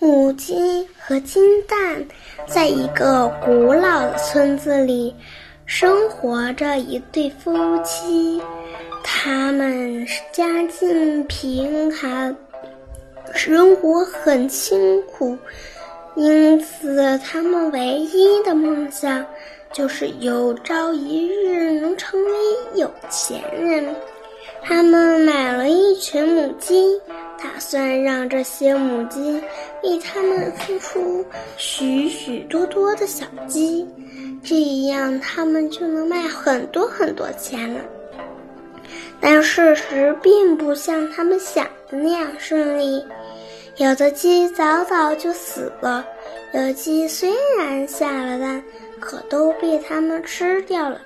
[0.00, 2.06] 母鸡和金蛋
[2.46, 5.12] 在一个古老的村子里
[5.66, 8.40] 生活着一对夫妻，
[9.02, 12.34] 他们家境贫寒，
[13.34, 15.36] 生活很辛苦，
[16.14, 19.26] 因此他们唯一的梦想
[19.72, 22.30] 就是有朝一日能成为
[22.74, 23.84] 有钱人。
[24.62, 26.74] 他们买了一群母鸡。
[27.40, 29.40] 打算让这些母鸡
[29.84, 31.24] 为他们孵出
[31.56, 33.86] 许许多多的小鸡，
[34.42, 34.56] 这
[34.88, 37.80] 样他们就能卖很多很多钱了。
[39.20, 43.04] 但事实并不像他们想的那样顺利，
[43.76, 46.04] 有的鸡早早就死了，
[46.54, 48.60] 有的鸡虽然下了蛋，
[48.98, 51.00] 可都被他们吃掉了。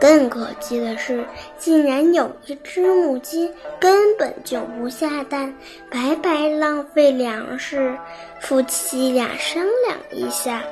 [0.00, 1.24] 更可气的是，
[1.58, 5.54] 竟然有一只母鸡根本就不下蛋，
[5.90, 7.96] 白白浪费粮食。
[8.40, 10.62] 夫妻俩商量一下，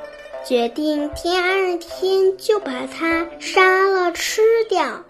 [0.45, 5.03] 决定第二天就把它杀了吃掉。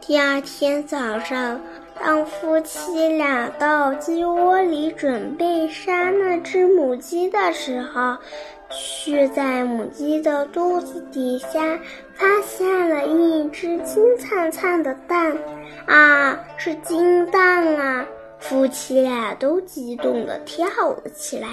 [0.00, 1.60] 第二天早上，
[2.04, 8.16] 当夫妻俩到鸡窝里准备杀那只母鸡的时候，
[8.70, 11.78] 却在母鸡的肚子底下
[12.14, 15.32] 发现了一只金灿灿的蛋，
[15.86, 18.04] 啊，是金蛋啊！
[18.40, 21.46] 夫妻俩都激动地跳了起来。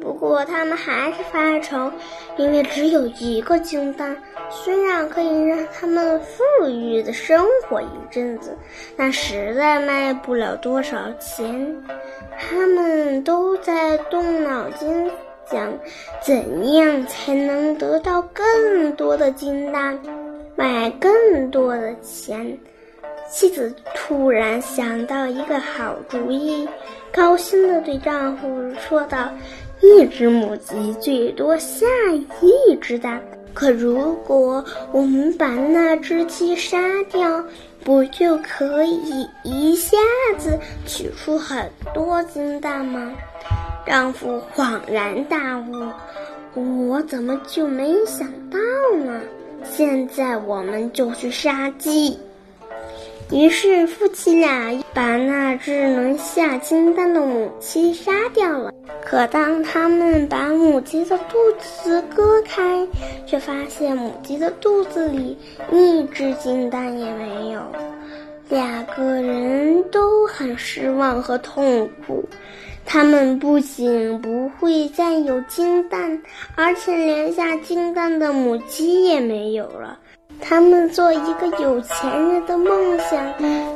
[0.00, 1.90] 不过他们还是发愁，
[2.36, 4.16] 因为只有一个金蛋，
[4.50, 8.56] 虽然可以让他们富裕的生活一阵子，
[8.96, 11.82] 但实在卖不了多少钱。
[12.38, 15.10] 他们都在动脑筋。
[15.46, 15.78] 想
[16.22, 20.00] 怎样才能得到更多的金蛋，
[20.56, 22.58] 买更多的钱？
[23.30, 26.68] 妻子突然想到一个好主意，
[27.12, 28.46] 高兴地对丈夫
[28.78, 29.28] 说道
[29.82, 31.86] ：“一只母鸡最多下
[32.40, 33.20] 一只蛋，
[33.52, 36.78] 可如果我们把那只鸡杀
[37.10, 37.44] 掉，
[37.82, 39.96] 不就可以一下
[40.38, 43.12] 子取出很多金蛋吗？”
[43.86, 45.90] 丈夫恍然大悟
[46.88, 48.58] ：“我怎么就没想到
[49.04, 49.20] 呢？
[49.64, 52.16] 现在我们就去杀鸡。”
[53.30, 58.72] 于是夫妻俩把那只能下金蛋的母鸡杀掉了。
[59.04, 62.86] 可当他们把母鸡的肚子割开，
[63.26, 65.36] 却发现母鸡的肚子里
[65.72, 67.60] 一只金蛋也没有。
[68.48, 72.24] 两个人都很失望和痛苦。
[72.86, 76.20] 他们不仅不不会再有金蛋，
[76.54, 79.98] 而且连下金蛋的母鸡也没有了。
[80.38, 83.18] 他们做一个有钱人的梦想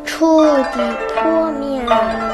[0.05, 0.79] 彻底
[1.15, 2.29] 破灭了。